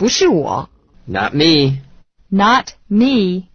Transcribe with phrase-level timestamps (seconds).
[0.00, 0.70] 不是我。
[1.06, 1.82] Not me.
[2.30, 3.50] Not me.